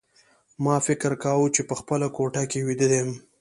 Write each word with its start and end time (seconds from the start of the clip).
ما 0.63 0.75
فکر 0.87 1.11
کاوه 1.23 1.47
چې 1.55 1.61
په 1.69 1.73
خپله 1.79 2.07
کوټه 2.17 2.43
کې 2.51 2.59
ویده 2.67 2.87
یم 2.99 3.09